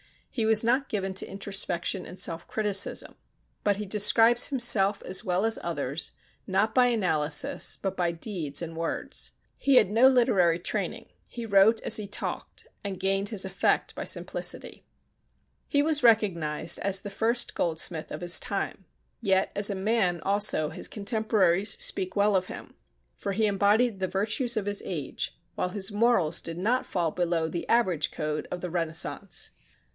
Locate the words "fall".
26.87-27.11